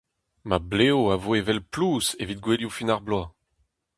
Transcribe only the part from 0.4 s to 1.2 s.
Ma blev a